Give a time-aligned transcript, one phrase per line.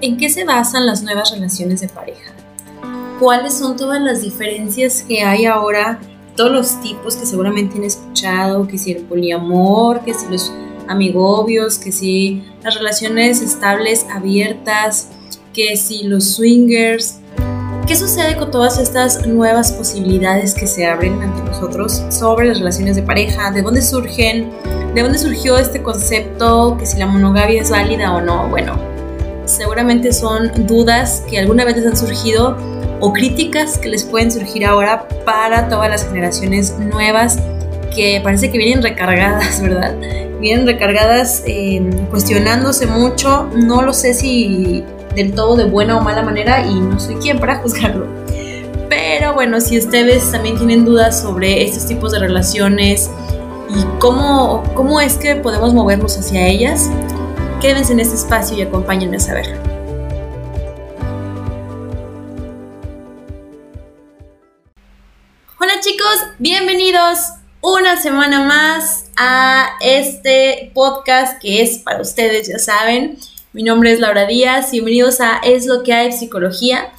[0.00, 2.32] ¿En qué se basan las nuevas relaciones de pareja?
[3.18, 5.98] ¿Cuáles son todas las diferencias que hay ahora?
[6.36, 10.52] Todos los tipos que seguramente han escuchado, que si el poliamor, que si los
[10.86, 15.08] amigobios, que si las relaciones estables abiertas,
[15.52, 17.18] que si los swingers.
[17.88, 22.94] ¿Qué sucede con todas estas nuevas posibilidades que se abren ante nosotros sobre las relaciones
[22.94, 23.50] de pareja?
[23.50, 24.52] ¿De dónde surgen?
[24.94, 26.76] ¿De dónde surgió este concepto?
[26.78, 28.48] Que si la monogamia es válida o no.
[28.48, 28.97] Bueno,
[29.48, 32.56] seguramente son dudas que alguna vez les han surgido
[33.00, 37.38] o críticas que les pueden surgir ahora para todas las generaciones nuevas
[37.94, 39.94] que parece que vienen recargadas, ¿verdad?
[40.40, 41.42] Vienen recargadas
[42.10, 44.84] cuestionándose mucho, no lo sé si
[45.14, 48.06] del todo de buena o mala manera y no soy quien para juzgarlo.
[48.88, 53.10] Pero bueno, si ustedes también tienen dudas sobre estos tipos de relaciones
[53.68, 56.88] y cómo, cómo es que podemos movernos hacia ellas,
[57.60, 59.46] Quédense en este espacio y acompáñenme a saber.
[65.58, 67.18] Hola chicos, bienvenidos
[67.60, 73.18] una semana más a este podcast que es para ustedes, ya saben.
[73.52, 76.92] Mi nombre es Laura Díaz, bienvenidos a Es lo que hay psicología.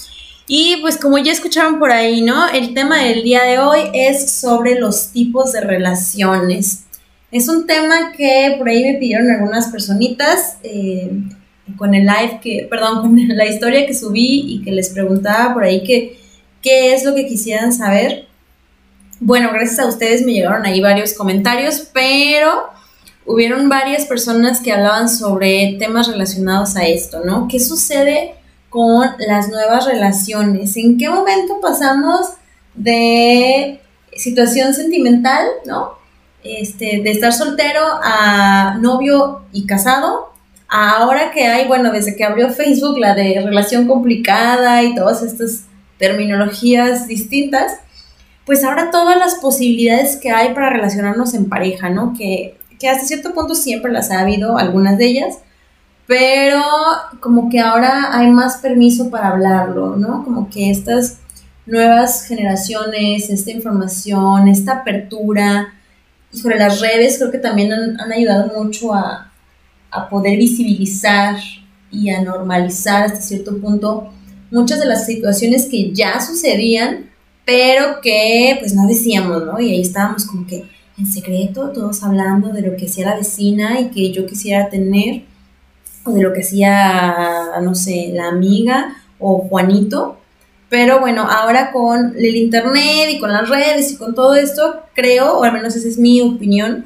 [0.46, 2.50] Y pues como ya escucharon por ahí, ¿no?
[2.50, 6.89] El tema del día de hoy es sobre los tipos de relaciones.
[7.32, 11.12] Es un tema que por ahí me pidieron algunas personitas eh,
[11.78, 15.64] con el live que, perdón, con la historia que subí y que les preguntaba por
[15.64, 16.20] ahí que,
[16.62, 18.28] qué es lo que quisieran saber.
[19.20, 22.70] Bueno, gracias a ustedes me llegaron ahí varios comentarios, pero
[23.26, 27.48] hubieron varias personas que hablaban sobre temas relacionados a esto, ¿no?
[27.48, 28.36] ¿Qué sucede
[28.70, 30.76] con las nuevas relaciones?
[30.78, 32.32] ¿En qué momento pasamos
[32.74, 33.82] de
[34.14, 35.99] situación sentimental, ¿no?
[36.44, 40.32] Este, de estar soltero a novio y casado,
[40.68, 45.64] ahora que hay, bueno, desde que abrió Facebook la de relación complicada y todas estas
[45.98, 47.74] terminologías distintas,
[48.46, 52.14] pues ahora todas las posibilidades que hay para relacionarnos en pareja, ¿no?
[52.18, 55.38] Que, que hasta cierto punto siempre las ha habido, algunas de ellas,
[56.08, 56.64] pero
[57.20, 60.24] como que ahora hay más permiso para hablarlo, ¿no?
[60.24, 61.18] Como que estas
[61.68, 65.76] nuevas generaciones, esta información, esta apertura,
[66.34, 69.26] híjole, las redes creo que también han, ayudado mucho a,
[70.10, 71.38] poder visibilizar
[71.92, 74.14] y a normalizar hasta cierto punto
[74.52, 77.10] muchas de las situaciones que ya sucedían,
[77.44, 79.60] pero que pues no decíamos, ¿no?
[79.60, 80.70] Y ahí estábamos como que
[81.00, 85.24] en secreto, todos hablando de lo que hacía la vecina y que yo quisiera tener,
[86.04, 90.19] o de lo que hacía, no sé, la amiga o Juanito,
[90.70, 95.40] pero bueno, ahora con el internet y con las redes y con todo esto, creo,
[95.40, 96.86] o al menos esa es mi opinión,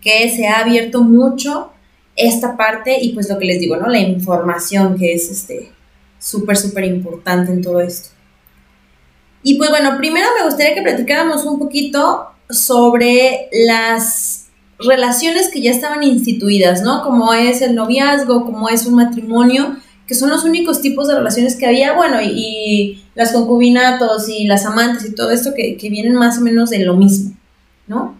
[0.00, 1.72] que se ha abierto mucho
[2.14, 3.88] esta parte y pues lo que les digo, ¿no?
[3.88, 5.72] La información que es este
[6.18, 8.10] súper, súper importante en todo esto.
[9.42, 14.46] Y pues bueno, primero me gustaría que platicáramos un poquito sobre las
[14.78, 17.02] relaciones que ya estaban instituidas, ¿no?
[17.02, 19.76] Como es el noviazgo, como es un matrimonio
[20.06, 24.64] que son los únicos tipos de relaciones que había, bueno, y, las concubinatos y las
[24.64, 27.34] amantes y todo esto que, vienen más o menos de lo mismo,
[27.86, 28.16] ¿no?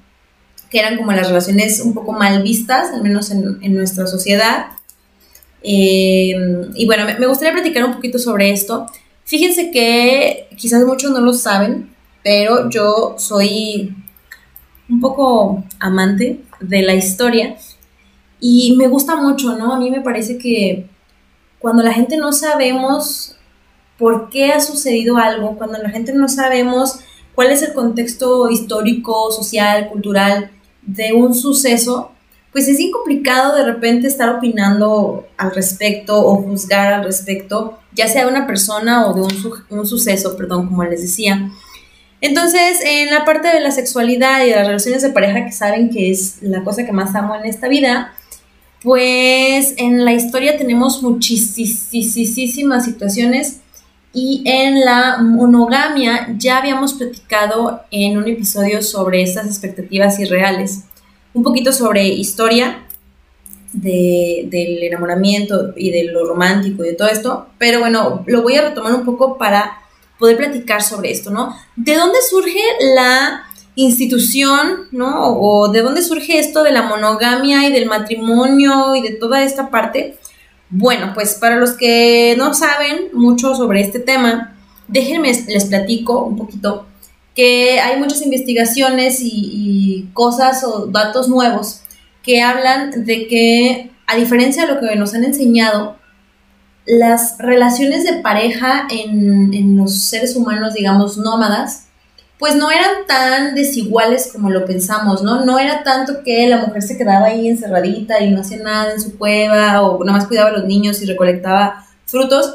[0.71, 4.67] Que eran como las relaciones un poco mal vistas, al menos en, nuestra sociedad.
[5.63, 6.35] Eh,
[6.75, 8.87] y bueno, me, me gustaría platicar un poquito sobre esto.
[9.25, 11.91] Fíjense que quizás muchos no lo saben,
[12.23, 13.95] pero yo soy
[14.89, 17.57] un poco amante de la historia
[18.41, 19.73] y me gusta mucho, ¿no?
[19.73, 20.87] A mí me parece que
[21.63, 23.37] cuando la gente no sabemos
[23.97, 26.99] por qué ha sucedido algo, cuando la gente no sabemos
[27.37, 30.51] cuál es el contexto histórico, social, cultural
[30.83, 32.11] de un suceso,
[32.51, 38.25] pues es incomplicado de repente estar opinando al respecto o juzgar al respecto, ya sea
[38.25, 41.51] de una persona o de un, un suceso, perdón, como les decía.
[42.21, 45.91] Entonces, en la parte de la sexualidad y de las relaciones de pareja, que saben
[45.91, 48.13] que es la cosa que más amo en esta vida,
[48.83, 53.61] pues en la historia tenemos muchísimas situaciones
[54.13, 60.85] y en la monogamia ya habíamos platicado en un episodio sobre estas expectativas irreales,
[61.33, 62.87] un poquito sobre historia
[63.73, 68.69] del enamoramiento y de lo romántico y de todo esto, pero bueno, lo voy a
[68.69, 69.79] retomar un poco para
[70.19, 71.57] poder platicar sobre esto, ¿no?
[71.75, 72.61] ¿De dónde surge
[72.95, 75.37] la institución, ¿no?
[75.39, 79.71] O de dónde surge esto de la monogamia y del matrimonio y de toda esta
[79.71, 80.19] parte.
[80.69, 84.55] Bueno, pues para los que no saben mucho sobre este tema,
[84.89, 86.87] déjenme les platico un poquito
[87.35, 91.83] que hay muchas investigaciones y, cosas o datos nuevos
[92.23, 95.97] que hablan de que, a diferencia de lo que nos han enseñado,
[96.85, 101.87] las relaciones de pareja en, en los seres humanos, digamos, nómadas,
[102.43, 105.45] pues no eran tan desiguales como lo pensamos, ¿no?
[105.45, 109.01] No era tanto que la mujer se quedaba ahí encerradita y no hacía nada en
[109.01, 112.53] su cueva o nada más cuidaba a los niños y recolectaba frutos,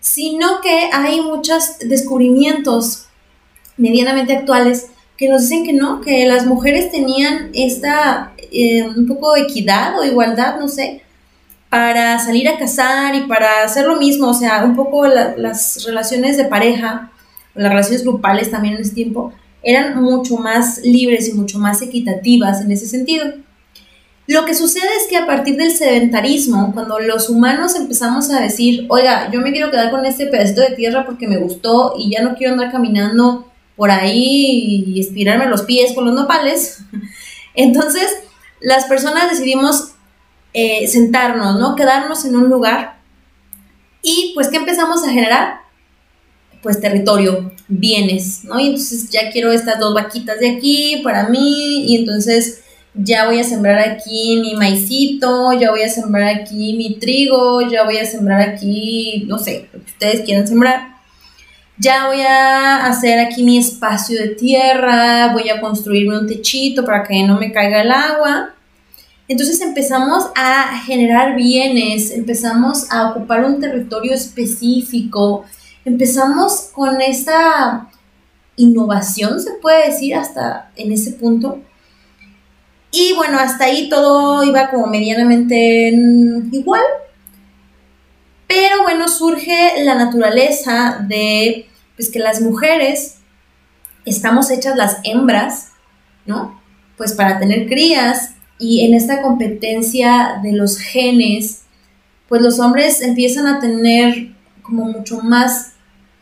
[0.00, 3.06] sino que hay muchos descubrimientos
[3.78, 9.34] medianamente actuales que nos dicen que no, que las mujeres tenían esta eh, un poco
[9.34, 11.00] equidad o igualdad, no sé,
[11.70, 16.36] para salir a cazar y para hacer lo mismo, o sea, un poco las relaciones
[16.36, 17.11] de pareja
[17.54, 19.32] las relaciones grupales también en ese tiempo,
[19.62, 23.26] eran mucho más libres y mucho más equitativas en ese sentido.
[24.26, 28.86] Lo que sucede es que a partir del sedentarismo, cuando los humanos empezamos a decir,
[28.88, 32.22] oiga, yo me quiero quedar con este pedacito de tierra porque me gustó y ya
[32.22, 36.78] no quiero andar caminando por ahí y estirarme los pies con los nopales,
[37.54, 38.06] entonces
[38.60, 39.92] las personas decidimos
[40.54, 41.74] eh, sentarnos, ¿no?
[41.74, 42.98] Quedarnos en un lugar
[44.02, 45.61] y pues ¿qué empezamos a generar?
[46.62, 48.58] Pues territorio, bienes, ¿no?
[48.60, 52.62] Y entonces ya quiero estas dos vaquitas de aquí para mí y entonces
[52.94, 57.84] ya voy a sembrar aquí mi maicito, ya voy a sembrar aquí mi trigo, ya
[57.84, 60.92] voy a sembrar aquí, no sé, lo que ustedes quieran sembrar.
[61.78, 67.02] Ya voy a hacer aquí mi espacio de tierra, voy a construirme un techito para
[67.02, 68.54] que no me caiga el agua.
[69.26, 75.44] Entonces empezamos a generar bienes, empezamos a ocupar un territorio específico,
[75.84, 77.88] empezamos con esta
[78.56, 81.60] innovación, se puede decir, hasta en ese punto.
[82.90, 85.92] Y bueno, hasta ahí todo iba como medianamente
[86.52, 86.82] igual.
[88.46, 93.16] Pero bueno, surge la naturaleza de pues que las mujeres
[94.04, 95.68] estamos hechas las hembras,
[96.26, 96.60] ¿no?
[96.96, 101.62] Pues para tener crías y en esta competencia de los genes,
[102.28, 104.32] pues los hombres empiezan a tener
[104.62, 105.71] como mucho más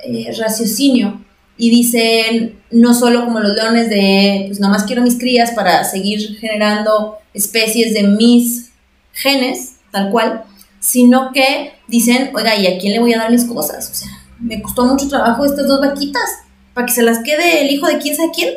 [0.05, 1.21] eh, raciocinio
[1.61, 5.85] y dicen, no solo como los leones de, pues nada más quiero mis crías para
[5.85, 8.71] seguir generando especies de mis
[9.13, 10.45] genes, tal cual,
[10.81, 13.91] sino que dicen, oiga, ¿y a quién le voy a dar mis cosas?
[13.91, 14.09] O sea,
[14.39, 16.31] me costó mucho trabajo estas dos vaquitas,
[16.73, 18.55] para que se las quede el hijo de quién sabe quién,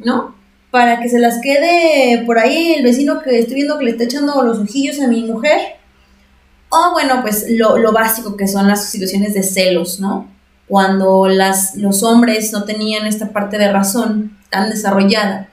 [0.00, 0.34] ¿no?
[0.72, 4.04] Para que se las quede por ahí el vecino que estoy viendo que le está
[4.04, 5.76] echando los ojillos a mi mujer.
[6.70, 10.31] O bueno, pues lo, lo básico que son las situaciones de celos, ¿no?
[10.72, 15.50] Cuando los hombres no tenían esta parte de razón tan desarrollada,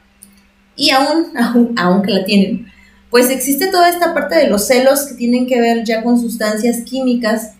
[0.78, 2.72] y aún, aún, aunque la tienen,
[3.10, 6.84] pues existe toda esta parte de los celos que tienen que ver ya con sustancias
[6.86, 7.52] químicas,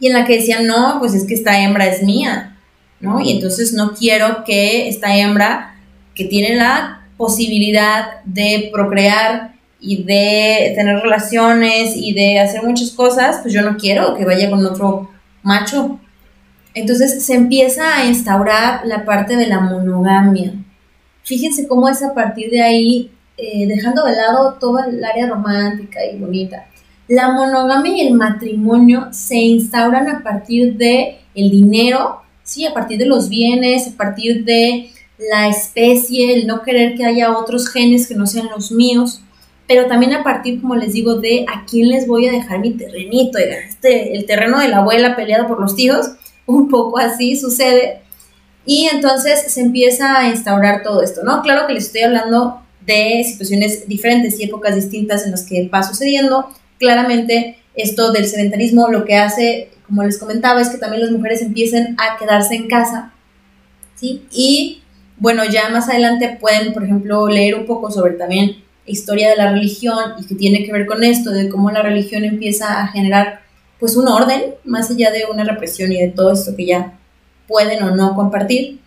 [0.00, 2.56] y en la que decían, no, pues es que esta hembra es mía,
[3.00, 3.20] ¿no?
[3.20, 5.74] Y entonces no quiero que esta hembra
[6.14, 13.40] que tiene la posibilidad de procrear y de tener relaciones y de hacer muchas cosas,
[13.42, 15.10] pues yo no quiero que vaya con otro
[15.42, 16.00] macho,
[16.74, 20.52] entonces se empieza a instaurar la parte de la monogamia.
[21.22, 26.00] Fíjense cómo es a partir de ahí, eh, dejando de lado toda el área romántica
[26.04, 26.66] y bonita.
[27.08, 32.98] La monogamia y el matrimonio se instauran a partir de el dinero, sí, a partir
[32.98, 34.90] de los bienes, a partir de
[35.30, 39.22] la especie, el no querer que haya otros genes que no sean los míos,
[39.66, 42.72] pero también a partir, como les digo, de a quién les voy a dejar mi
[42.72, 46.12] terrenito, este, el terreno de la abuela peleado por los tíos,
[46.46, 48.00] un poco así sucede.
[48.64, 51.42] Y entonces se empieza a instaurar todo esto, ¿no?
[51.42, 55.82] Claro que les estoy hablando de situaciones diferentes y épocas distintas en las que va
[55.82, 56.48] sucediendo.
[56.78, 61.42] Claramente esto del sedentarismo lo que hace, como les comentaba, es que también las mujeres
[61.42, 63.12] empiecen a quedarse en casa,
[63.94, 64.22] ¿sí?
[64.30, 64.82] Y
[65.16, 69.52] bueno, ya más adelante pueden, por ejemplo, leer un poco sobre también historia de la
[69.52, 73.42] religión y que tiene que ver con esto, de cómo la religión empieza a generar
[73.82, 77.00] pues un orden, más allá de una represión y de todo esto que ya
[77.48, 78.78] pueden o no compartir,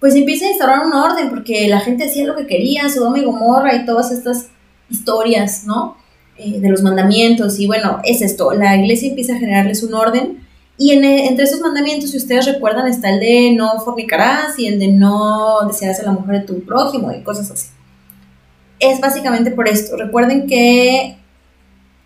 [0.00, 3.24] pues empieza a instaurar un orden, porque la gente hacía lo que quería, Sodoma y
[3.24, 4.48] Gomorra y todas estas
[4.90, 5.96] historias, ¿no?
[6.36, 10.44] Eh, de los mandamientos, y bueno, es esto, la iglesia empieza a generarles un orden,
[10.76, 14.88] y entre esos mandamientos, si ustedes recuerdan, está el de no fornicarás y el de
[14.88, 17.68] no desearás a la mujer de tu prójimo y cosas así.
[18.80, 19.96] Es básicamente por esto.
[19.96, 21.21] Recuerden que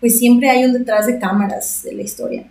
[0.07, 2.47] pues siempre hay un detrás de cámaras de la historia.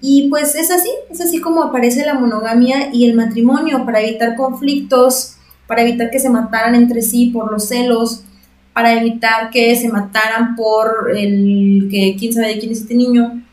[0.00, 4.34] Y pues es así, es así como aparece la monogamia y el matrimonio para evitar
[4.34, 5.36] conflictos,
[5.68, 8.24] para evitar que se mataran entre sí por los celos,
[8.72, 13.44] para evitar que se mataran por el que quién sabe de quién es este niño,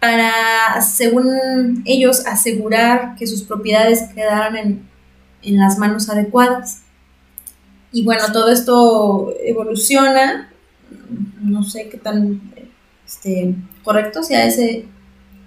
[0.00, 4.88] para, según ellos, asegurar que sus propiedades quedaran en,
[5.42, 6.80] en las manos adecuadas.
[7.92, 10.50] Y bueno, todo esto evoluciona,
[11.42, 12.40] no sé qué tan
[13.10, 14.86] este, correcto sea ese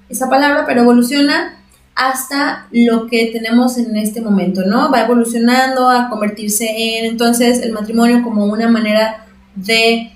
[0.09, 1.59] esa palabra, pero evoluciona
[1.95, 4.91] hasta lo que tenemos en este momento, ¿no?
[4.91, 10.11] Va evolucionando a convertirse en entonces el matrimonio como una manera de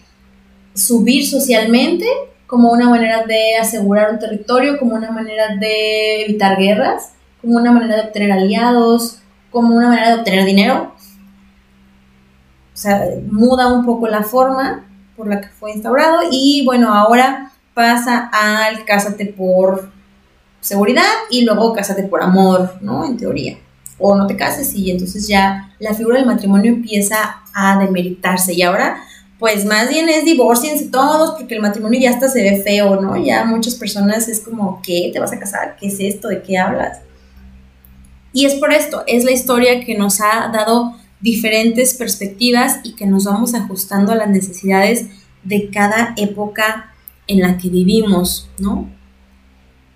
[0.74, 2.06] subir socialmente,
[2.48, 7.72] como una manera de asegurar un territorio, como una manera de evitar guerras, como una
[7.72, 9.20] manera de obtener aliados,
[9.52, 10.94] como una manera de obtener dinero.
[12.74, 14.87] O sea, muda un poco la forma
[15.18, 19.90] por la que fue instaurado y bueno, ahora pasa al cásate por
[20.62, 23.04] seguridad y luego cásate por amor, ¿no?
[23.04, 23.58] En teoría.
[24.00, 28.62] O no te cases y entonces ya la figura del matrimonio empieza a demeritarse y
[28.62, 29.02] ahora
[29.40, 33.18] pues más bien es divorciense todos porque el matrimonio ya hasta se ve feo, ¿no?
[33.18, 35.12] Ya muchas personas es como, ¿qué?
[35.14, 35.76] ¿Te vas a casar?
[35.80, 36.28] ¿Qué es esto?
[36.28, 37.00] ¿De qué hablas?
[38.34, 43.06] Y es por esto, es la historia que nos ha dado diferentes perspectivas y que
[43.06, 45.08] nos vamos ajustando a las necesidades
[45.44, 46.94] de cada época
[47.28, 48.90] en la que vivimos, ¿no?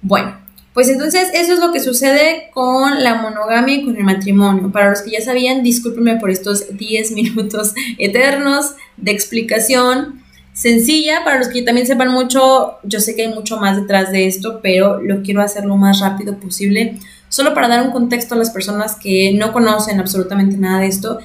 [0.01, 0.41] Bueno,
[0.73, 4.71] pues entonces eso es lo que sucede con la monogamia y con el matrimonio.
[4.71, 10.21] Para los que ya sabían, discúlpenme por estos 10 minutos eternos de explicación
[10.53, 11.23] sencilla.
[11.25, 14.59] Para los que también sepan mucho, yo sé que hay mucho más detrás de esto,
[14.63, 16.97] pero lo quiero hacer lo más rápido posible,
[17.31, 21.19] solo para dar un contexto a las personas que no conocen absolutamente nada de esto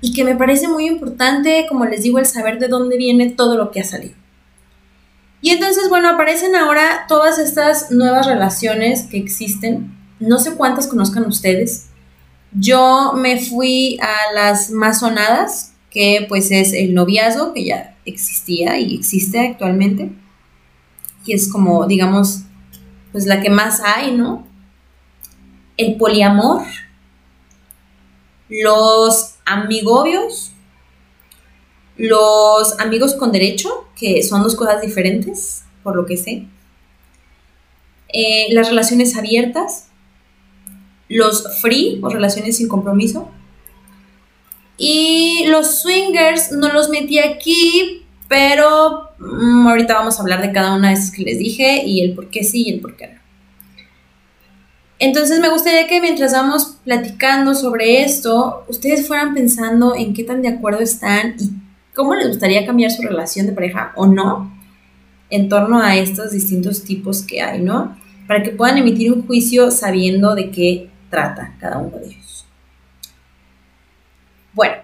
[0.00, 3.58] y que me parece muy importante, como les digo, el saber de dónde viene todo
[3.58, 4.14] lo que ha salido.
[5.42, 9.94] Y entonces, bueno, aparecen ahora todas estas nuevas relaciones que existen.
[10.18, 11.88] No sé cuántas conozcan ustedes.
[12.52, 18.78] Yo me fui a las más sonadas, que pues es el noviazgo, que ya existía
[18.78, 20.10] y existe actualmente.
[21.26, 22.44] Y es como, digamos,
[23.12, 24.49] pues la que más hay, ¿no?
[25.80, 26.62] El poliamor,
[28.50, 30.52] los amigobios,
[31.96, 36.44] los amigos con derecho, que son dos cosas diferentes, por lo que sé.
[38.12, 39.88] Eh, las relaciones abiertas,
[41.08, 43.30] los free o relaciones sin compromiso.
[44.76, 50.74] Y los swingers no los metí aquí, pero mm, ahorita vamos a hablar de cada
[50.74, 53.08] una de esas que les dije y el por qué sí y el por qué
[53.08, 53.19] no.
[55.00, 60.42] Entonces me gustaría que mientras vamos platicando sobre esto, ustedes fueran pensando en qué tan
[60.42, 61.50] de acuerdo están y
[61.94, 64.54] cómo les gustaría cambiar su relación de pareja o no
[65.30, 67.96] en torno a estos distintos tipos que hay, ¿no?
[68.28, 72.44] Para que puedan emitir un juicio sabiendo de qué trata cada uno de ellos.
[74.52, 74.74] Bueno,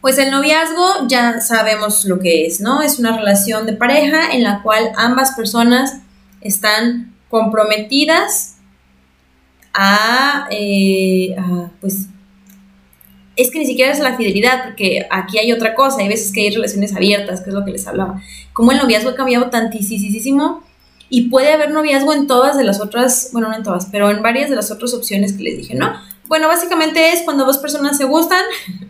[0.00, 2.82] pues el noviazgo ya sabemos lo que es, ¿no?
[2.82, 5.98] Es una relación de pareja en la cual ambas personas
[6.40, 8.56] están comprometidas
[9.74, 12.06] a, eh, a pues,
[13.36, 16.42] es que ni siquiera es la fidelidad, porque aquí hay otra cosa, hay veces que
[16.42, 18.22] hay relaciones abiertas, que es lo que les hablaba.
[18.52, 20.62] Como el noviazgo ha cambiado tantísimo
[21.08, 24.22] y puede haber noviazgo en todas de las otras, bueno, no en todas, pero en
[24.22, 25.92] varias de las otras opciones que les dije, ¿no?
[26.26, 28.42] Bueno, básicamente es cuando dos personas se gustan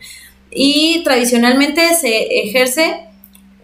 [0.51, 3.12] y tradicionalmente se ejerce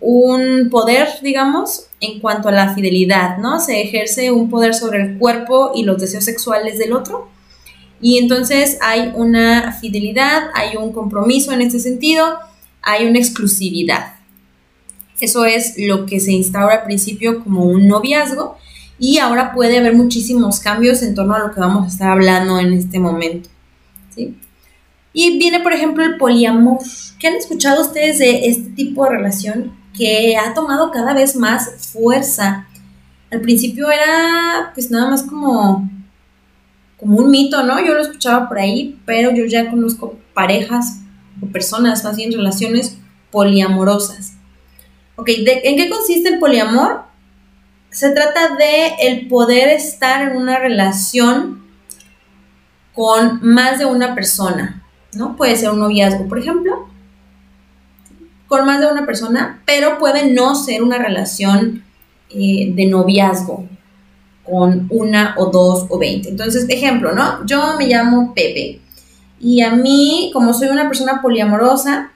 [0.01, 3.61] un poder, digamos, en cuanto a la fidelidad, ¿no?
[3.61, 7.29] Se ejerce un poder sobre el cuerpo y los deseos sexuales del otro
[8.01, 12.39] y entonces hay una fidelidad, hay un compromiso en este sentido,
[12.83, 14.15] hay una exclusividad.
[15.21, 18.57] Eso es lo que se instaura al principio como un noviazgo
[19.01, 22.59] y ahora puede haber muchísimos cambios en torno a lo que vamos a estar hablando
[22.61, 23.49] en este momento.
[25.13, 26.79] Y viene, por ejemplo, el poliamor.
[27.19, 31.91] ¿Qué han escuchado ustedes de este tipo de relación que ha tomado cada vez más
[31.93, 32.69] fuerza?
[33.31, 35.91] Al principio era pues nada más como
[36.99, 37.85] como un mito, ¿no?
[37.85, 41.01] Yo lo escuchaba por ahí, pero yo ya conozco parejas
[41.41, 42.99] o personas, más bien relaciones
[43.31, 44.33] poliamorosas.
[45.17, 47.03] Ok, ¿en qué consiste el poliamor?
[47.91, 51.63] Se trata de el poder estar en una relación
[52.95, 54.83] con más de una persona,
[55.15, 55.37] ¿no?
[55.37, 56.88] Puede ser un noviazgo, por ejemplo,
[58.49, 61.85] con más de una persona, pero puede no ser una relación
[62.31, 63.67] eh, de noviazgo,
[64.43, 66.31] con una o dos o veinte.
[66.31, 67.45] Entonces, ejemplo, ¿no?
[67.47, 68.81] Yo me llamo Pepe
[69.41, 72.11] y a mí, como soy una persona poliamorosa,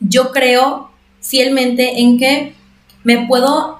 [0.00, 0.90] yo creo
[1.20, 2.54] fielmente en que
[3.04, 3.78] me puedo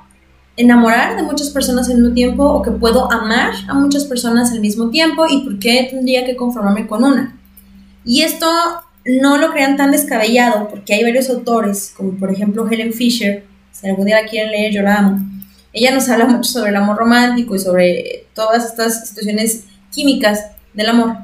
[0.57, 4.61] enamorar de muchas personas al mismo tiempo o que puedo amar a muchas personas al
[4.61, 7.39] mismo tiempo y por qué tendría que conformarme con una.
[8.05, 8.47] Y esto
[9.05, 13.89] no lo crean tan descabellado porque hay varios autores, como por ejemplo Helen Fisher, si
[13.89, 15.33] algún día quieren leer, yo la amo
[15.73, 20.89] ella nos habla mucho sobre el amor romántico y sobre todas estas situaciones químicas del
[20.91, 21.17] amor.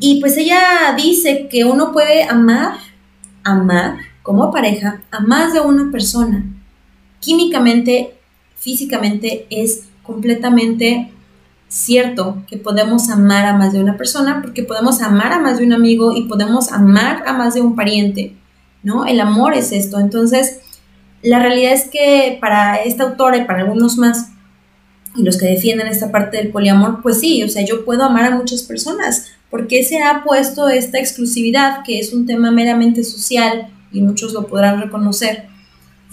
[0.00, 2.74] Y pues ella dice que uno puede amar,
[3.42, 6.44] amar como pareja a más de una persona.
[7.20, 8.14] Químicamente,
[8.56, 11.10] físicamente es completamente
[11.74, 15.66] cierto que podemos amar a más de una persona, porque podemos amar a más de
[15.66, 18.36] un amigo y podemos amar a más de un pariente,
[18.84, 19.06] ¿no?
[19.06, 19.98] El amor es esto.
[19.98, 20.60] Entonces,
[21.20, 24.28] la realidad es que para esta autora y para algunos más,
[25.16, 28.24] y los que defienden esta parte del poliamor, pues sí, o sea, yo puedo amar
[28.26, 29.30] a muchas personas.
[29.50, 34.48] porque se ha puesto esta exclusividad, que es un tema meramente social y muchos lo
[34.48, 35.46] podrán reconocer?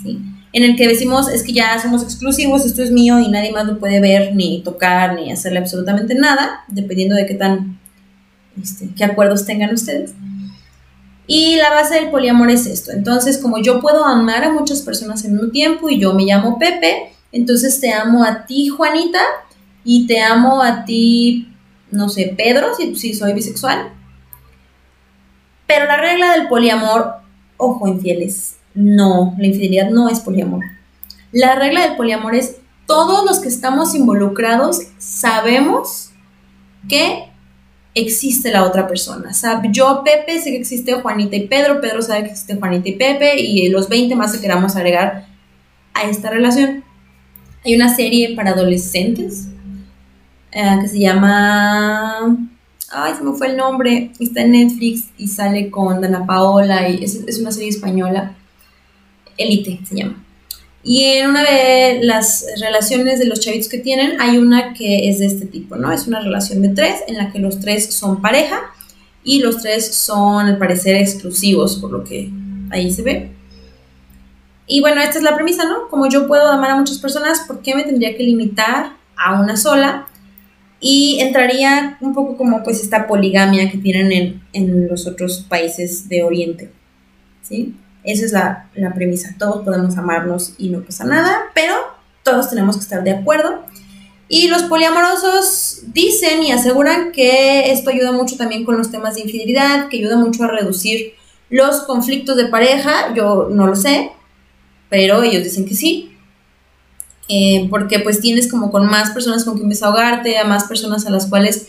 [0.04, 0.20] ¿sí?
[0.54, 3.66] En el que decimos, es que ya somos exclusivos, esto es mío y nadie más
[3.66, 7.80] lo puede ver, ni tocar, ni hacerle absolutamente nada, dependiendo de qué tan,
[8.62, 10.14] este, qué acuerdos tengan ustedes.
[11.26, 12.92] Y la base del poliamor es esto.
[12.92, 16.60] Entonces, como yo puedo amar a muchas personas en un tiempo y yo me llamo
[16.60, 19.22] Pepe, entonces te amo a ti, Juanita,
[19.84, 21.48] y te amo a ti,
[21.90, 23.94] no sé, Pedro, si, soy bisexual.
[25.68, 27.16] Pero la regla del poliamor,
[27.58, 30.64] ojo, infieles, no, la infidelidad no es poliamor.
[31.32, 36.12] La regla del poliamor es todos los que estamos involucrados sabemos
[36.90, 37.32] que
[37.94, 39.32] existe la otra persona.
[39.72, 43.40] yo, Pepe, sé que existe Juanita y Pedro, Pedro sabe que existe Juanita y Pepe,
[43.40, 45.28] y los 20 más que queramos agregar
[45.94, 46.84] a esta relación.
[47.64, 49.48] Hay una serie para adolescentes
[50.52, 52.38] eh, que se llama.
[52.94, 54.12] Ay, se me fue el nombre.
[54.20, 58.36] Está en Netflix y sale con Dana Paola y es, es una serie española.
[59.42, 60.24] Elite se llama.
[60.84, 65.20] Y en una de las relaciones de los chavitos que tienen, hay una que es
[65.20, 65.92] de este tipo, ¿no?
[65.92, 68.62] Es una relación de tres en la que los tres son pareja
[69.24, 72.32] y los tres son, al parecer, exclusivos, por lo que
[72.72, 73.32] ahí se ve.
[74.66, 75.90] Y bueno, esta es la premisa, ¿no?
[75.90, 79.58] Como yo puedo amar a muchas personas, ¿por qué me tendría que limitar a una
[79.58, 80.08] sola?
[80.80, 86.24] Y entraría un poco como pues esta poligamia que tienen en, los otros países de
[86.24, 86.72] Oriente,
[87.44, 87.76] ¿sí?
[88.04, 89.36] Esa es la, premisa.
[89.38, 91.76] Todos podemos amarnos y no pasa nada, pero
[92.24, 93.64] todos tenemos que estar de acuerdo.
[94.28, 99.22] Y los poliamorosos dicen y aseguran que esto ayuda mucho también con los temas de
[99.22, 101.14] infidelidad, que ayuda mucho a reducir
[101.50, 103.14] los conflictos de pareja.
[103.14, 104.12] Yo no lo sé,
[104.90, 106.18] pero ellos dicen que sí.
[107.28, 111.10] Eh, porque pues tienes como con más personas con quien desahogarte, a más personas a
[111.12, 111.68] las cuales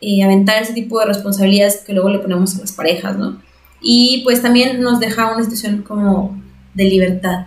[0.00, 3.40] eh, aventar ese tipo de responsabilidades que luego le ponemos a las parejas, ¿no?
[3.80, 6.40] Y pues también nos deja una situación como
[6.74, 7.46] de libertad.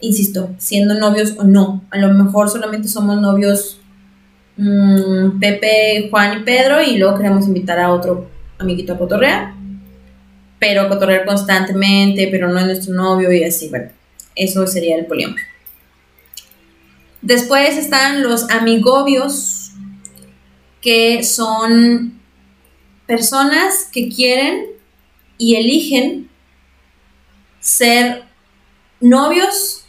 [0.00, 1.84] Insisto, siendo novios o no.
[1.90, 3.80] A lo mejor solamente somos novios
[4.56, 9.54] mm, Pepe, Juan y Pedro y luego queremos invitar a otro amiguito a cotorrear
[10.64, 13.90] pero cotorrear constantemente, pero no es nuestro novio y así, bueno,
[14.34, 15.38] eso sería el poliamor.
[17.20, 19.72] Después están los amigobios,
[20.80, 22.18] que son
[23.06, 24.64] personas que quieren
[25.38, 26.28] y eligen
[27.60, 28.24] ser
[29.00, 29.84] novios,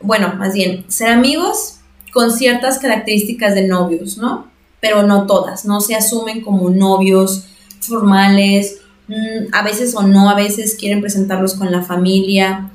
[0.00, 1.80] bueno, más bien, ser amigos
[2.12, 4.50] con ciertas características de novios, ¿no?
[4.80, 7.46] Pero no todas, no se asumen como novios
[7.80, 12.70] formales Mm, a veces o no, a veces quieren presentarlos con la familia.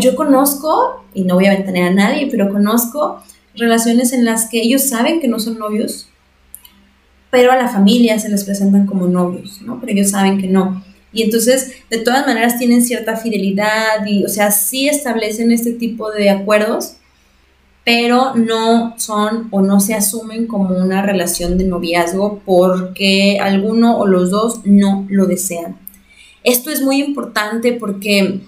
[0.00, 3.22] yo conozco, y no voy a ventanear a nadie, pero conozco
[3.56, 6.08] relaciones en las que ellos saben que no son novios,
[7.30, 9.80] pero a la familia se les presentan como novios, ¿no?
[9.80, 10.84] Pero ellos saben que no.
[11.14, 16.10] Y entonces, de todas maneras, tienen cierta fidelidad y, o sea, sí establecen este tipo
[16.10, 16.96] de acuerdos,
[17.84, 24.06] pero no son o no se asumen como una relación de noviazgo porque alguno o
[24.06, 25.78] los dos no lo desean.
[26.42, 28.40] Esto es muy importante porque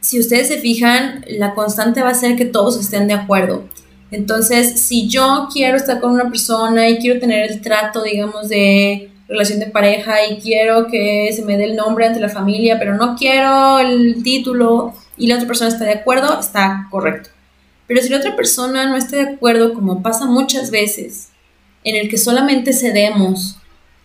[0.00, 3.64] si ustedes se fijan, la constante va a ser que todos estén de acuerdo.
[4.10, 9.10] Entonces, si yo quiero estar con una persona y quiero tener el trato, digamos, de
[9.28, 12.94] relación de pareja y quiero que se me dé el nombre ante la familia, pero
[12.96, 17.30] no quiero el título y la otra persona está de acuerdo, está correcto.
[17.86, 21.28] Pero si la otra persona no está de acuerdo, como pasa muchas veces,
[21.84, 23.58] en el que solamente cedemos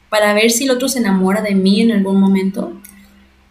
[0.09, 2.73] para ver si el otro se enamora de mí en algún momento,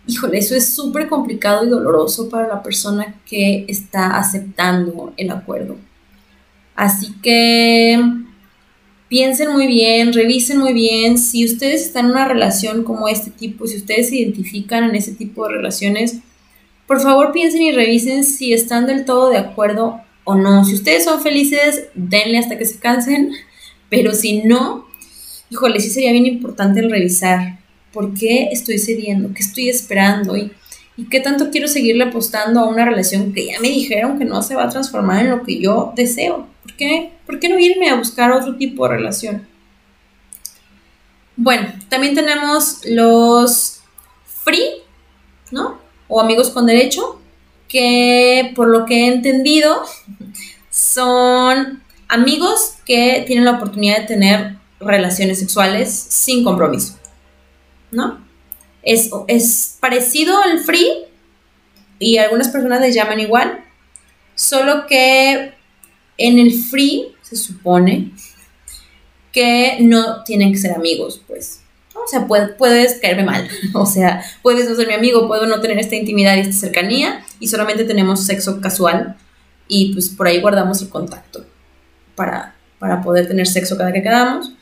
[0.06, 5.76] híjole, eso es súper complicado y doloroso para la persona que está aceptando el acuerdo.
[6.74, 8.00] Así que
[9.08, 11.18] piensen muy bien, revisen muy bien.
[11.18, 15.12] Si ustedes están en una relación como este tipo, si ustedes se identifican en ese
[15.12, 16.18] tipo de relaciones,
[16.86, 20.64] por favor piensen y revisen si están del todo de acuerdo o no.
[20.64, 23.32] Si ustedes son felices, denle hasta que se cansen,
[23.88, 24.86] pero si no,
[25.50, 27.58] híjole, sí sería bien importante el revisar
[27.92, 30.52] por qué estoy cediendo, qué estoy esperando y,
[30.96, 34.42] y qué tanto quiero seguirle apostando a una relación que ya me dijeron que no
[34.42, 36.46] se va a transformar en lo que yo deseo.
[36.62, 37.10] ¿Por qué?
[37.28, 39.46] ¿Por qué no irme a buscar otro tipo de relación?
[41.36, 43.82] Bueno, también tenemos los
[44.24, 44.80] free,
[45.50, 45.78] ¿no?
[46.08, 47.20] O amigos con derecho,
[47.68, 49.82] que por lo que he entendido
[50.70, 56.98] son amigos que tienen la oportunidad de tener relaciones sexuales sin compromiso,
[57.90, 58.24] ¿no?
[58.82, 61.04] Es, es parecido al free
[61.98, 63.66] y algunas personas le llaman igual,
[64.34, 65.52] solo que
[66.16, 68.12] en el free se supone
[69.32, 71.60] que no tienen que ser amigos, pues.
[71.94, 75.78] O sea, puedes caerme mal, o sea, puedes no ser mi amigo, puedo no tener
[75.78, 79.16] esta intimidad y esta cercanía y solamente tenemos sexo casual
[79.66, 81.44] y pues por ahí guardamos el contacto
[82.14, 84.52] para, para poder tener sexo cada que quedamos.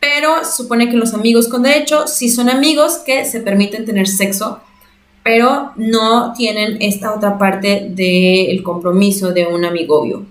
[0.00, 4.60] Pero supone que los amigos con derecho sí son amigos que se permiten tener sexo,
[5.22, 10.26] pero no tienen esta otra parte del compromiso de un amigobio.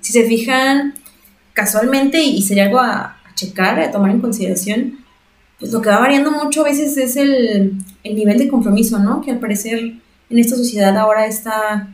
[0.00, 0.94] Si se fijan
[1.52, 4.98] casualmente, y sería algo a, checar, a tomar en consideración,
[5.58, 7.72] pues lo que va variando mucho a veces es el,
[8.04, 9.22] el nivel de compromiso, ¿no?
[9.22, 11.88] Que al parecer en esta sociedad ahora está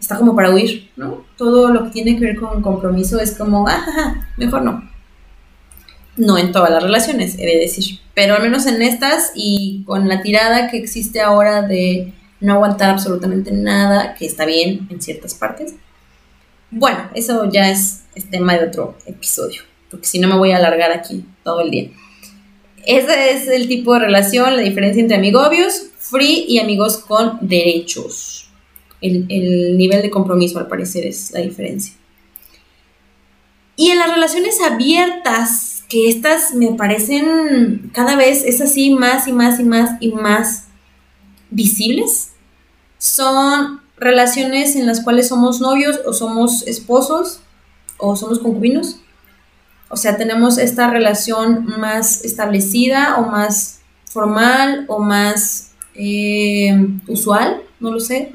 [0.00, 1.24] está como para huir, ¿no?
[1.36, 4.88] Todo lo que tiene que ver con compromiso es como, ah, mejor no.
[6.16, 10.08] No en todas las relaciones, he de decir, pero al menos en estas y con
[10.08, 15.34] la tirada que existe ahora de no aguantar absolutamente nada, que está bien en ciertas
[15.34, 15.74] partes.
[16.70, 20.56] Bueno, eso ya es, es tema de otro episodio, porque si no me voy a
[20.56, 21.90] alargar aquí todo el día.
[22.86, 28.50] Ese es el tipo de relación, la diferencia entre amigobios, free y amigos con derechos
[29.00, 31.94] el, nivel de compromiso al parecer es la diferencia.
[33.76, 39.32] Y en las relaciones abiertas, que estas me parecen cada vez es así más y
[39.32, 40.66] más y más y más
[41.50, 42.32] visibles,
[42.98, 47.40] son relaciones en las cuales somos novios o somos esposos
[47.98, 48.96] o somos concubinos.
[49.88, 57.92] O sea, tenemos esta relación más establecida o más formal o más eh, usual, no
[57.92, 58.32] lo sé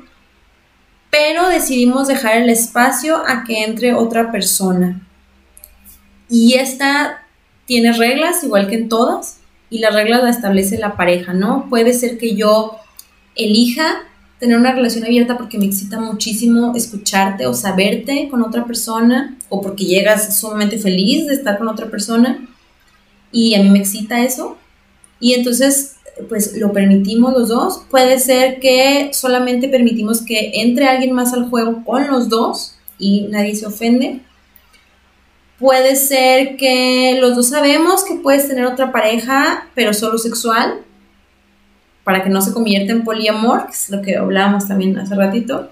[1.15, 5.07] pero decidimos dejar el espacio a que entre otra persona.
[6.27, 7.25] Y esta
[7.65, 11.67] tiene reglas, igual que en todas, y las reglas la establece la pareja, ¿no?
[11.69, 12.75] Puede ser que yo
[13.35, 14.03] elija
[14.39, 19.61] tener una relación abierta porque me excita muchísimo escucharte o saberte con otra persona, o
[19.61, 22.47] porque llegas sumamente feliz de estar con otra persona,
[23.31, 24.57] y a mí me excita eso.
[25.19, 25.95] Y entonces
[26.29, 27.81] pues lo permitimos los dos.
[27.89, 33.21] Puede ser que solamente permitimos que entre alguien más al juego con los dos y
[33.29, 34.21] nadie se ofende.
[35.59, 40.81] Puede ser que los dos sabemos que puedes tener otra pareja, pero solo sexual,
[42.05, 45.71] para que no se convierta en poliamor, que es lo que hablábamos también hace ratito.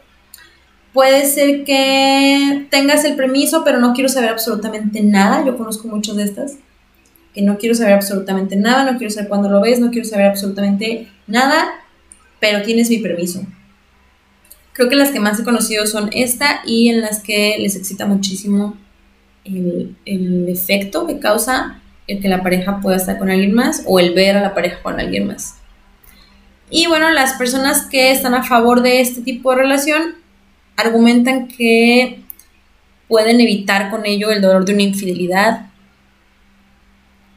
[0.91, 5.45] Puede ser que tengas el permiso, pero no quiero saber absolutamente nada.
[5.45, 6.55] Yo conozco muchas de estas
[7.33, 10.27] que no quiero saber absolutamente nada, no quiero saber cuándo lo ves, no quiero saber
[10.27, 11.67] absolutamente nada,
[12.39, 13.43] pero tienes mi permiso.
[14.73, 18.05] Creo que las que más he conocido son esta y en las que les excita
[18.07, 18.75] muchísimo
[19.45, 23.99] el, el efecto que causa el que la pareja pueda estar con alguien más o
[23.99, 25.55] el ver a la pareja con alguien más.
[26.69, 30.15] Y bueno, las personas que están a favor de este tipo de relación
[30.75, 32.21] argumentan que
[33.07, 35.67] pueden evitar con ello el dolor de una infidelidad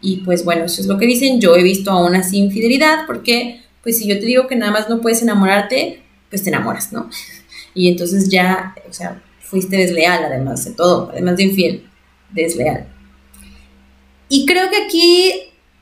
[0.00, 1.40] y pues bueno, eso es lo que dicen.
[1.40, 4.88] Yo he visto aún así infidelidad porque pues si yo te digo que nada más
[4.88, 7.10] no puedes enamorarte, pues te enamoras, ¿no?
[7.74, 11.86] Y entonces ya, o sea, fuiste desleal además de todo, además de infiel,
[12.30, 12.86] desleal.
[14.30, 15.32] Y creo que aquí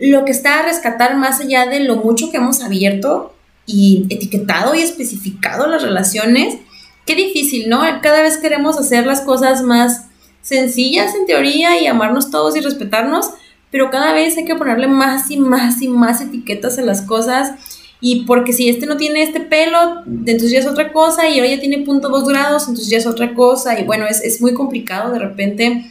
[0.00, 3.34] lo que está a rescatar más allá de lo mucho que hemos abierto
[3.66, 6.59] y etiquetado y especificado las relaciones,
[7.07, 7.83] qué difícil, ¿no?
[8.03, 10.07] Cada vez queremos hacer las cosas más
[10.42, 13.31] sencillas en teoría y amarnos todos y respetarnos,
[13.70, 17.53] pero cada vez hay que ponerle más y más y más etiquetas a las cosas.
[18.00, 21.55] Y porque si este no tiene este pelo, entonces ya es otra cosa, y ahora
[21.55, 23.81] ya tiene punto dos grados, entonces ya es otra cosa.
[23.81, 25.90] Y bueno, es, muy complicado de repente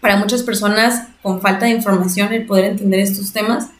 [0.00, 3.70] para muchas personas con falta de información el poder entender estos temas.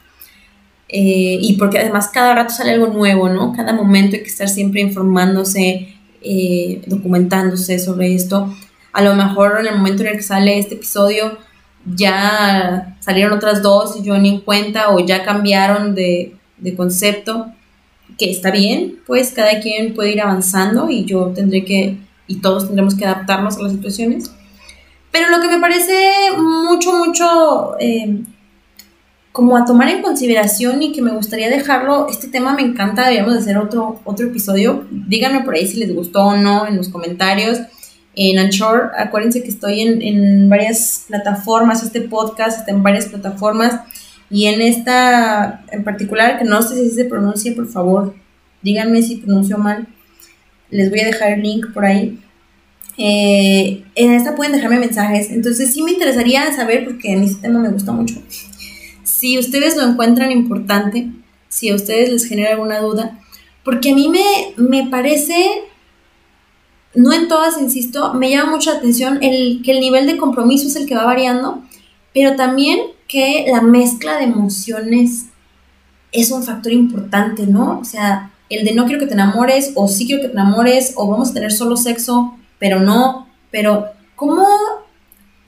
[0.95, 3.51] Eh, y porque además cada rato sale algo nuevo, ¿no?
[3.51, 8.55] Cada momento hay que estar siempre informándose, eh, documentándose sobre esto.
[8.91, 11.39] A lo mejor en el momento en el que sale este episodio,
[11.83, 16.37] ya salieron otras dos y yo ni en cuenta o ya cambiaron de,
[16.77, 17.47] concepto,
[18.19, 22.67] que está bien, pues cada quien puede ir avanzando y yo tendré que, y todos
[22.67, 24.31] tendremos que adaptarnos a las situaciones.
[25.11, 28.21] Pero lo que me parece mucho, mucho eh,
[29.33, 33.35] como a tomar en consideración y que me gustaría dejarlo, este tema me encanta, deberíamos
[33.35, 34.85] hacer otro, otro episodio.
[34.91, 37.59] Díganme por ahí si les gustó o no en los comentarios
[38.15, 38.91] en Anchor.
[38.95, 43.81] Acuérdense que estoy en, varias plataformas, este podcast está en varias plataformas
[44.29, 48.13] y en esta en particular, que no sé si se pronuncia, por favor,
[48.61, 49.87] díganme si pronuncio mal.
[50.69, 52.19] Les voy a dejar el link por ahí.
[52.99, 55.31] Eh, en esta pueden dejarme mensajes.
[55.31, 58.21] Entonces sí me interesaría saber, porque mí este tema me gusta mucho,
[59.23, 61.09] si ustedes lo encuentran importante,
[61.47, 63.21] si a ustedes les genera alguna duda,
[63.63, 64.21] porque a mí me,
[64.57, 65.63] me parece,
[66.93, 70.75] no en todas, insisto, me llama mucha atención el, que el nivel de compromiso es
[70.75, 71.63] el que va variando,
[72.13, 75.27] pero también que la mezcla de emociones
[76.11, 77.79] es un factor importante, ¿no?
[77.79, 80.95] O sea, el de no quiero que te enamores, o sí quiero que te enamores,
[80.97, 83.85] o vamos a tener solo sexo, pero no, pero
[84.17, 84.45] ¿cómo,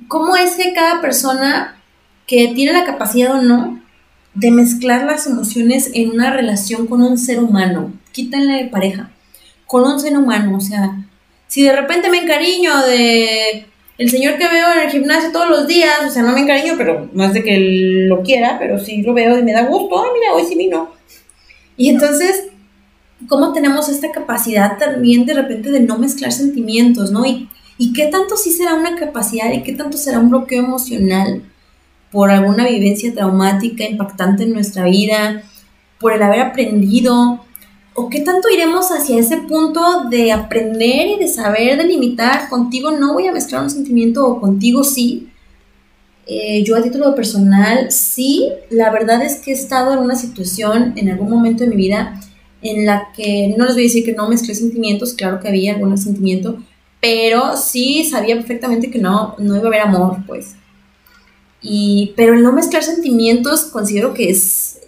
[0.07, 1.74] cómo es que cada persona
[2.27, 3.81] que tiene la capacidad o no
[4.33, 9.11] de mezclar las emociones en una relación con un ser humano, quítenle pareja,
[9.65, 11.05] con un ser humano, o sea,
[11.47, 13.65] si de repente me encariño de
[13.97, 16.73] el señor que veo en el gimnasio todos los días, o sea, no me encariño,
[16.77, 17.57] pero no es de que
[18.09, 20.91] lo quiera, pero sí lo veo y me da gusto, ay, mira, hoy sí vino.
[21.77, 22.47] Y entonces,
[23.29, 27.25] ¿cómo tenemos esta capacidad también de repente de no mezclar sentimientos, ¿no?
[27.25, 31.41] Y, y qué tanto sí será una capacidad y qué tanto será un bloqueo emocional
[32.11, 35.43] por alguna vivencia traumática impactante en nuestra vida,
[35.99, 37.45] por el haber aprendido,
[37.93, 43.13] o qué tanto iremos hacia ese punto de aprender y de saber delimitar, contigo no
[43.13, 45.29] voy a mezclar un sentimiento o contigo sí.
[46.27, 50.93] Eh, yo a título personal, sí, la verdad es que he estado en una situación
[50.97, 52.19] en algún momento de mi vida
[52.61, 55.75] en la que no les voy a decir que no mezclé sentimientos, claro que había
[55.75, 56.57] algún sentimiento,
[56.99, 60.55] pero sí sabía perfectamente que no, no iba a haber amor, pues.
[61.61, 64.81] Y, pero el no mezclar sentimientos considero que es,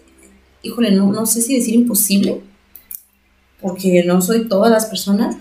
[0.61, 2.41] híjole, no, no sé si decir imposible,
[3.61, 5.37] porque no soy todas las personas,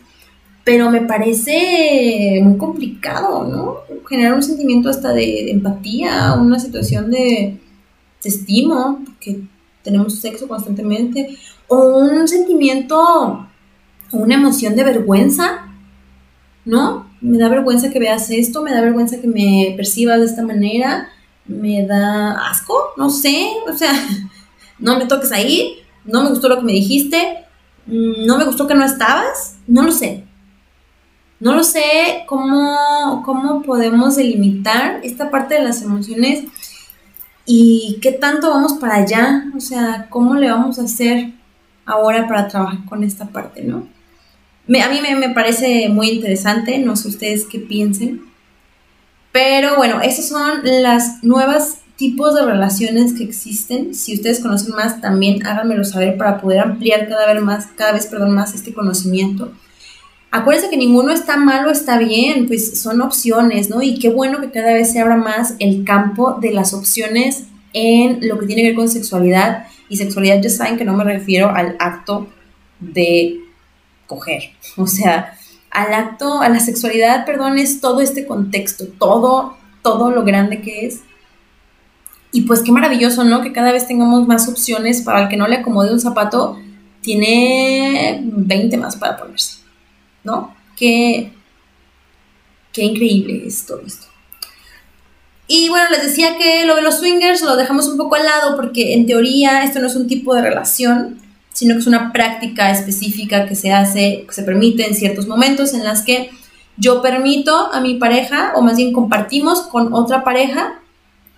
[0.65, 3.99] pero me parece muy complicado, ¿no?
[4.09, 7.61] Generar un sentimiento hasta de, empatía, una situación de,
[8.23, 9.43] de estimo, porque
[9.83, 13.47] tenemos sexo constantemente, o un sentimiento,
[14.13, 15.69] una emoción de vergüenza,
[16.65, 17.09] ¿no?
[17.21, 21.09] Me da vergüenza que veas esto, me da vergüenza que me percibas de esta manera,
[21.49, 23.93] me da asco, no sé, o sea,
[24.79, 27.45] no me toques ahí, no me gustó lo que me dijiste,
[27.87, 30.25] no me gustó que no estabas, no lo sé.
[31.39, 36.45] No lo sé cómo, cómo podemos delimitar esta parte de las emociones
[37.45, 41.33] y qué tanto vamos para allá, o sea, cómo le vamos a hacer
[41.85, 43.87] ahora para trabajar con esta parte, ¿no?
[44.83, 48.23] a mí me, parece muy interesante, no sé ustedes qué piensen,
[49.37, 53.95] pero bueno, esas son las nuevas tipos de relaciones que existen.
[53.95, 58.07] Si ustedes conocen más, también háganmelo saber para poder ampliar cada vez más, cada vez,
[58.07, 59.53] perdón, más este conocimiento.
[60.31, 63.83] Acuérdense que ninguno está mal o está bien, pues son opciones, ¿no?
[63.83, 67.45] Y qué bueno que cada vez se abra más el campo de las opciones
[67.75, 69.67] en lo que tiene que ver con sexualidad.
[69.91, 72.27] Y sexualidad ya saben que no me refiero al acto
[72.81, 73.39] de
[74.07, 74.45] coger,
[74.79, 75.36] o sea,
[75.77, 80.87] al acto, a la sexualidad, perdón, es todo este contexto, todo, todo lo grande que
[80.87, 81.03] es
[82.33, 83.41] y pues qué maravilloso, ¿no?
[83.41, 86.59] Que cada vez tengamos más opciones para el que no le acomode un zapato,
[87.01, 89.59] tiene 20 más para ponerse,
[90.25, 90.55] ¿no?
[90.77, 91.33] Qué,
[92.73, 94.07] qué increíble es todo esto.
[95.49, 98.57] Y bueno, les decía que lo de los swingers lo dejamos un poco al lado
[98.57, 101.19] porque en teoría esto no es un tipo de relación,
[101.57, 105.73] sino que es una práctica específica que se hace, que se permite en ciertos momentos
[105.73, 106.29] en las que
[106.77, 110.83] yo permito a mi pareja, o más bien compartimos con otra pareja,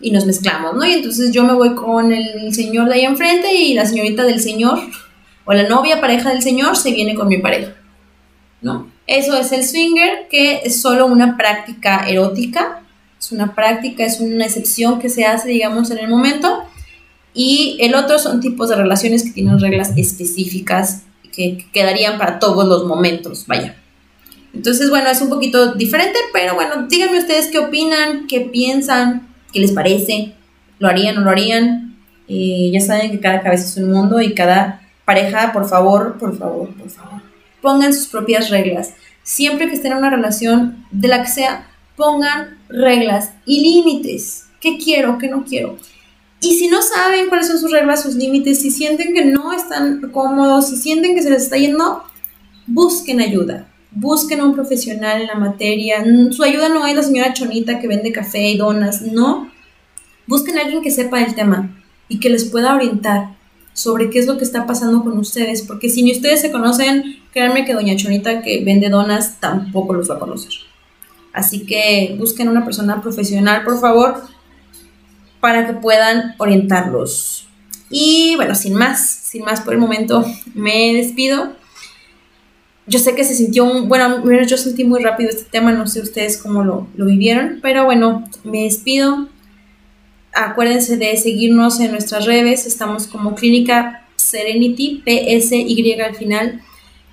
[0.00, 0.84] y nos mezclamos, ¿no?
[0.84, 4.40] Y entonces yo me voy con el señor de ahí enfrente y la señorita del
[4.40, 4.80] señor
[5.44, 7.74] o la novia pareja del señor se viene con mi pareja,
[8.60, 8.90] ¿no?
[9.06, 12.80] Eso es el swinger, que es solo una práctica erótica,
[13.20, 16.64] es una práctica, es una excepción que se hace, digamos, en el momento.
[17.38, 22.66] Y el otro son tipos de relaciones que tienen reglas específicas que quedarían para todos
[22.66, 23.76] los momentos, vaya.
[24.52, 29.60] Entonces, bueno, es un poquito diferente, pero bueno, díganme ustedes qué opinan, qué piensan, ¿Qué
[29.60, 30.34] les parece?
[30.78, 31.96] ¿Lo harían o no lo harían?
[32.28, 36.36] Eh, ya saben que cada cabeza es un mundo y cada pareja, por favor, por
[36.36, 37.22] favor, por favor,
[37.62, 38.92] pongan sus propias reglas.
[39.22, 44.46] Siempre que estén en una relación, de la que sea, pongan reglas y límites.
[44.60, 45.16] ¿Qué quiero?
[45.16, 45.78] ¿Qué no quiero?
[46.40, 50.10] Y si no saben cuáles son sus reglas, sus límites, si sienten que no están
[50.12, 52.02] cómodos, si sienten que se les está yendo,
[52.66, 56.04] busquen ayuda busquen a un profesional en la materia.
[56.30, 59.50] Su ayuda no es la señora Chonita que vende café y donas, no.
[60.26, 63.36] Busquen a alguien que sepa el tema y que les pueda orientar
[63.72, 67.20] sobre qué es lo que está pasando con ustedes, porque si ni ustedes se conocen,
[67.32, 70.52] créanme que doña Chonita que vende donas tampoco los va a conocer.
[71.32, 74.22] Así que busquen una persona profesional, por favor,
[75.40, 77.48] para que puedan orientarlos.
[77.90, 80.24] Y bueno, sin más, sin más por el momento,
[80.54, 81.56] me despido.
[82.86, 86.00] yo sé que se sintió un, bueno, yo sentí muy rápido este tema, no sé
[86.00, 89.28] ustedes cómo lo, lo vivieron, pero bueno, me despido.
[90.34, 96.62] Acuérdense de seguirnos en nuestras redes, estamos como Clínica Serenity, PSY al final,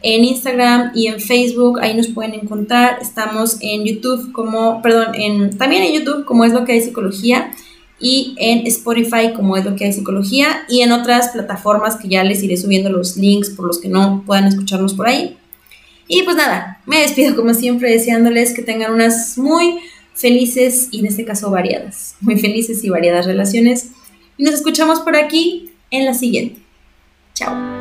[0.01, 2.99] en Instagram y en Facebook, ahí nos pueden encontrar.
[3.01, 7.51] Estamos en YouTube como, perdón, en, también en YouTube como es lo que hay psicología
[7.99, 12.23] y en Spotify como es lo que hay psicología y en otras plataformas que ya
[12.23, 15.37] les iré subiendo los links por los que no puedan escucharnos por ahí.
[16.07, 19.79] Y pues nada, me despido como siempre deseándoles que tengan unas muy
[20.13, 23.89] felices y en este caso variadas, muy felices y variadas relaciones.
[24.37, 26.59] Y nos escuchamos por aquí en la siguiente.
[27.33, 27.74] Chao.